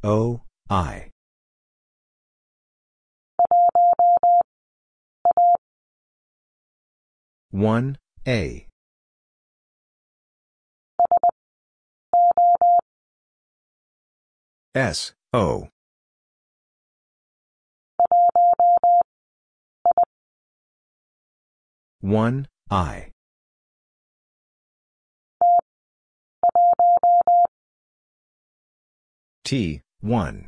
O, 0.06 0.42
I. 0.70 1.10
One 7.52 7.98
A 8.26 8.70
S 14.74 15.13
O 15.34 15.67
one 21.99 22.47
I 22.69 23.11
T, 29.51 29.82
1. 29.99 30.47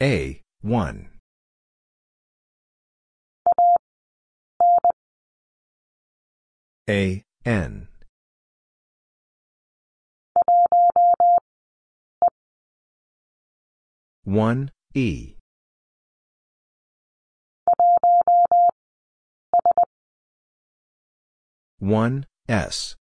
A, 0.00 0.40
1. 0.62 1.08
A, 6.88 7.23
N. 7.44 7.88
One 14.24 14.70
E. 14.94 15.34
One 21.78 22.24
S. 22.48 22.96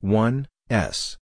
One 0.00 0.48
S. 0.70 1.18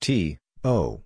T 0.00 0.38
O. 0.66 1.02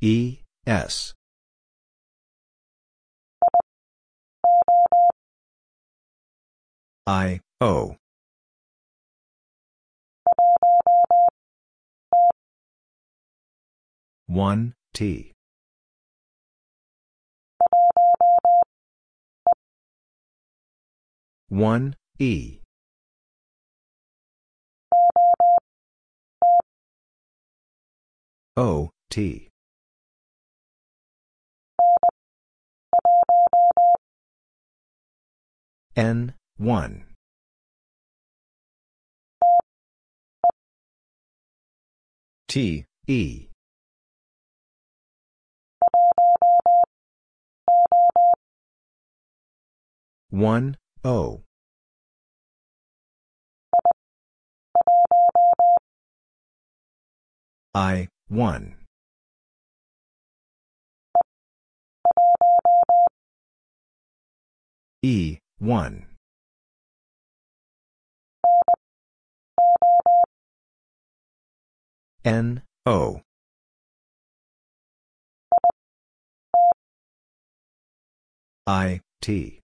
E. 0.00 0.40
S. 0.66 1.14
I. 7.06 7.38
O. 7.60 7.94
One 14.26 14.74
T. 14.92 15.32
One 21.48 21.94
E 22.18 22.59
O 28.56 28.90
T. 29.10 29.48
N 35.96 36.34
one. 36.56 37.04
T 42.48 42.84
E. 43.06 43.46
One 50.30 50.76
O. 51.04 51.42
I 57.72 58.08
one. 58.30 58.76
E 65.02 65.38
one. 65.58 66.06
N 72.24 72.62
O. 72.86 73.22
I 78.66 79.00
T. 79.20 79.60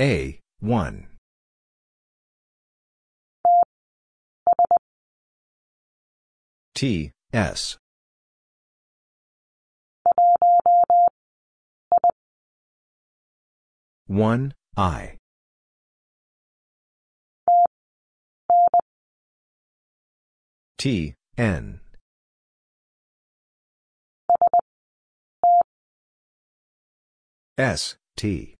A 0.00 0.38
1 0.60 1.17
T 6.78 7.10
S. 7.32 7.76
One 14.06 14.54
I. 14.76 15.16
T 20.78 21.14
N. 21.36 21.80
S 27.58 27.96
T. 28.16 28.54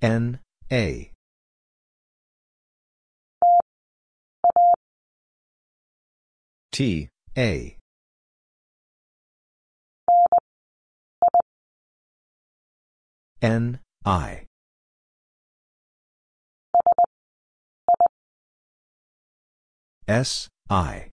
N 0.00 0.40
A 0.72 1.12
T, 6.78 7.08
A. 7.36 7.76
N, 13.42 13.80
I. 14.04 14.46
S, 20.06 20.48
I. 20.70 21.10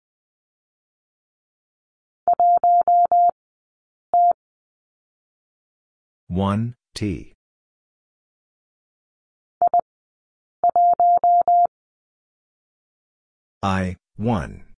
One 6.27 6.75
T 6.93 7.33
I 13.63 13.95
one 14.15 14.74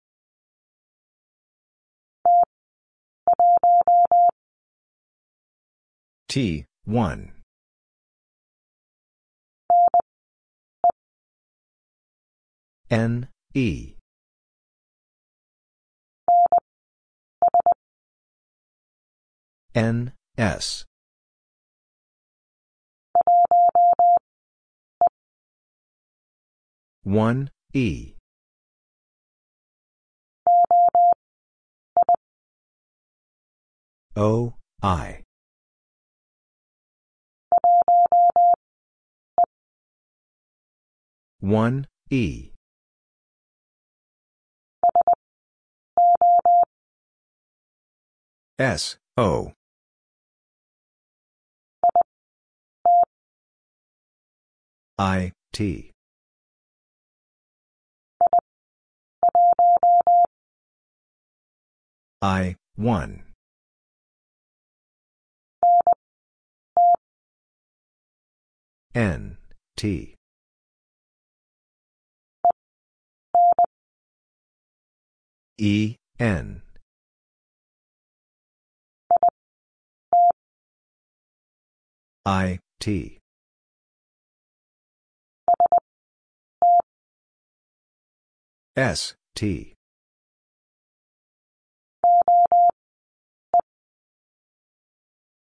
T 6.37 6.65
one 6.85 7.31
N 12.91 13.29
E 13.55 13.95
N 19.73 20.13
S 20.37 20.85
1, 27.03 27.49
E. 27.73 28.13
O, 34.15 34.53
I. 34.83 35.26
One 41.47 41.87
E 42.09 42.49
S 48.59 48.97
O 49.15 49.53
I 54.99 55.31
T 55.53 55.91
I, 62.21 62.55
1. 62.75 63.23
N, 68.95 69.37
T. 69.77 70.16
E, 75.59 75.95
N. 76.19 76.61
I, 82.23 82.59
T. 82.79 83.17
S, 88.75 89.15
T. 89.33 89.73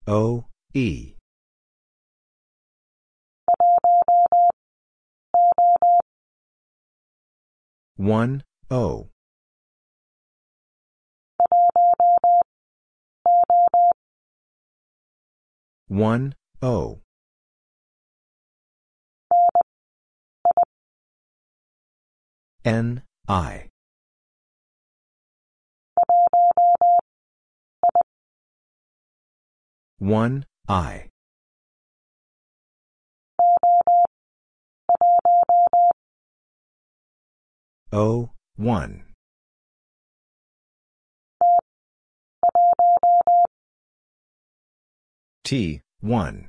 O, 0.07 0.44
E. 0.74 1.14
One 7.96 8.42
O 8.70 9.14
one 15.89 16.35
O 16.62 17.01
N 22.64 23.03
I 23.28 23.68
1, 30.05 30.45
I. 30.68 31.09
O, 37.91 38.30
1. 38.57 39.14
T, 45.45 45.82
1. 46.01 46.49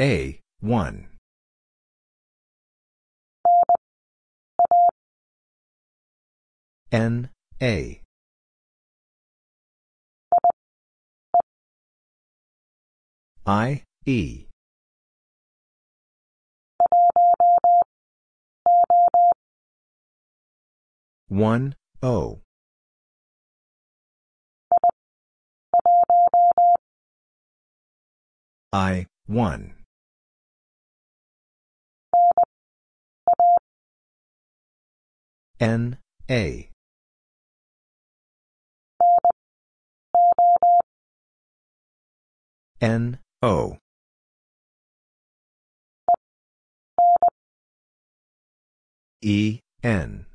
A, 0.00 0.40
1. 0.60 1.08
N, 6.92 7.30
A. 7.60 8.00
I, 13.44 13.82
E. 14.04 14.46
One 21.28 21.74
O 22.02 22.40
I 28.72 29.06
one 29.26 29.74
N 35.58 35.98
A 36.30 36.70
N, 42.80 43.18
O. 43.42 43.78
E, 49.22 49.60
N. 49.82 50.26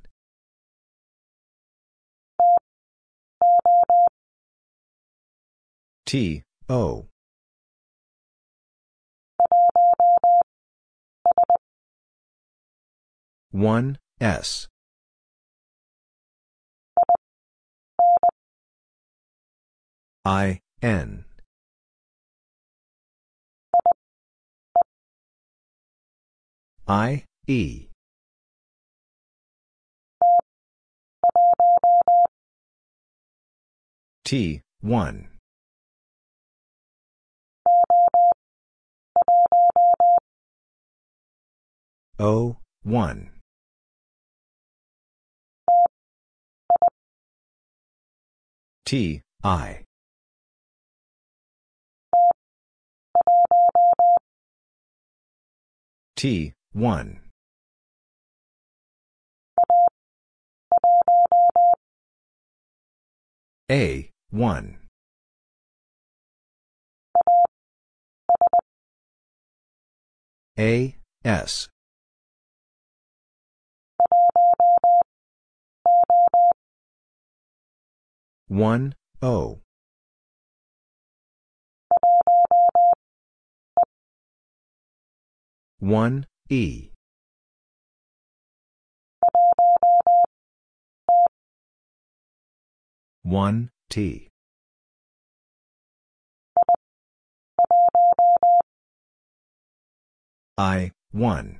T, 6.12 6.44
O. 6.68 7.08
One 13.52 13.98
S 14.20 14.68
I 20.26 20.60
N 20.82 21.24
I, 26.90 27.24
E. 27.48 27.88
T, 34.26 34.60
1. 34.82 35.31
O, 42.20 42.58
1. 42.84 43.32
T, 48.86 49.22
I. 49.44 49.86
T, 56.16 56.54
1. 56.74 57.22
A, 63.72 64.12
1. 64.30 64.81
A, 70.62 70.96
S. 71.26 71.70
One 78.48 78.94
O. 79.24 79.62
One 85.80 86.28
E. 86.48 86.92
One 93.24 93.72
T. 93.90 94.31
I 100.58 100.92
one. 101.12 101.60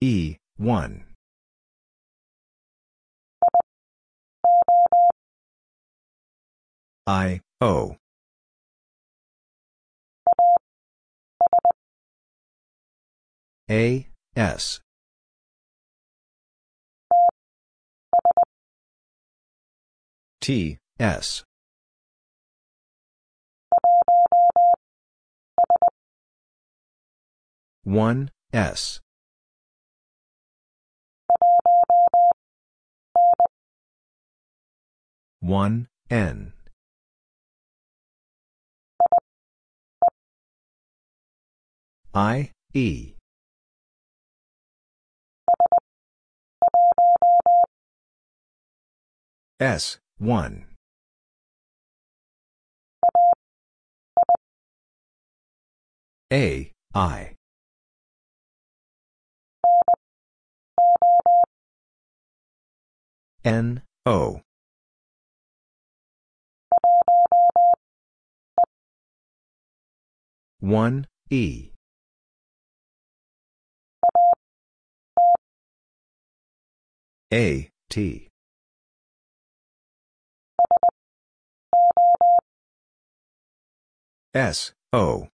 E 0.00 0.36
one. 0.56 1.04
I 7.06 7.40
O. 7.60 7.96
A 13.70 14.08
S. 14.36 14.80
T 20.40 20.78
S 21.00 21.45
one 27.86 28.30
S 28.52 28.98
one 35.40 35.86
N 36.10 36.52
I 42.12 42.50
E 42.74 43.16
S, 49.58 49.96
1. 50.18 50.66
A, 56.30 56.72
I. 56.94 57.35
N, 63.46 63.82
O. 64.04 64.40
One 70.58 71.06
E 71.30 71.70
A 77.32 77.70
T 77.88 78.28
S, 84.34 84.72
O. 84.92 85.28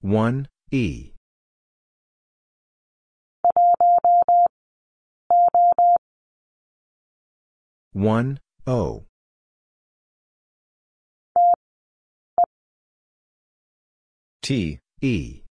One 0.00 0.48
E 0.70 1.09
one 7.92 8.38
O 8.66 9.04
T 14.42 14.78
E 15.02 15.42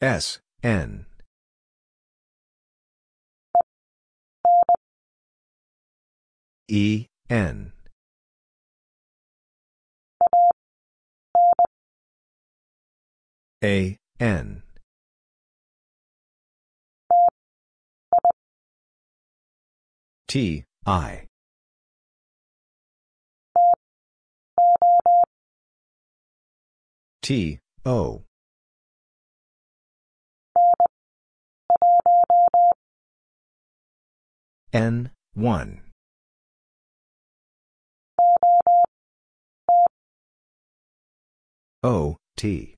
S 0.00 0.38
N 0.62 1.06
E, 6.68 7.06
N. 7.30 7.72
A, 13.62 13.96
N. 14.18 14.63
T, 20.34 20.64
I. 20.84 21.28
T, 27.22 27.60
O. 27.86 28.24
N, 34.72 35.12
1. 35.34 35.82
O, 41.84 42.16
T. 42.36 42.74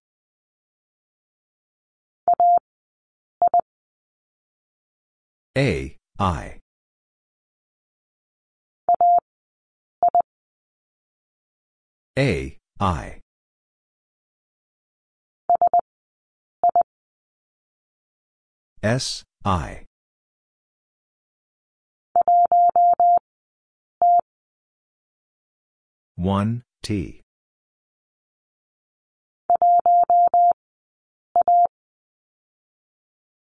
A, 5.56 5.96
I. 6.18 6.60
A, 12.18 12.56
I. 12.80 13.20
S, 18.82 19.24
I. 19.44 19.84
One 26.16 26.62
T 26.82 27.20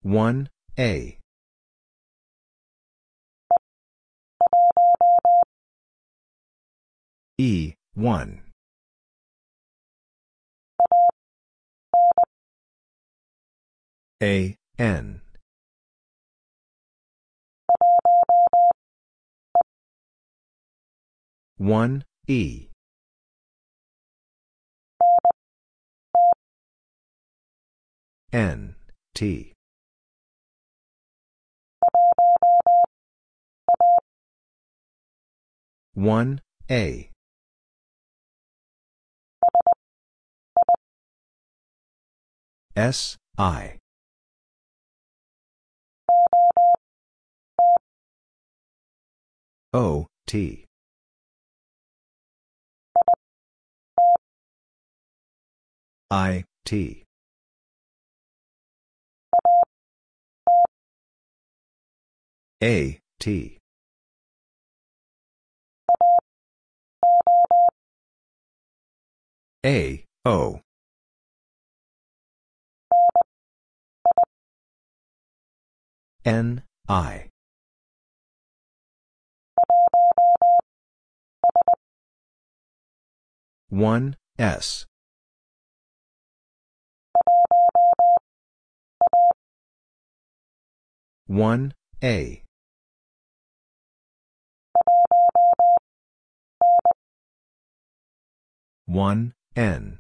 one 0.08 0.48
A 0.80 1.20
E 7.38 7.74
one 7.94 8.47
A 14.22 14.56
N 14.80 15.22
one 21.58 22.04
E. 22.28 22.68
N, 28.34 28.76
T. 29.16 29.54
One 35.94 36.42
A 36.70 37.10
S 42.76 43.18
I 43.38 43.77
O 49.78 50.08
T 50.26 50.66
I, 56.10 56.46
T. 56.66 57.04
A, 62.64 63.00
T. 63.20 63.60
A, 69.66 70.06
O. 70.24 70.62
N, 76.26 76.64
I. 76.88 77.27
1, 83.70 84.16
S. 84.40 84.86
One 91.28 91.74
A. 92.04 92.44
one 98.88 99.34
N. 99.56 100.00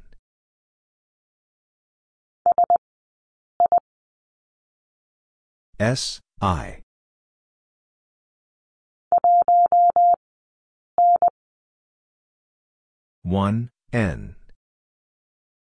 S 5.79 6.19
I 6.41 6.86
one 13.27 13.69
N 13.91 14.36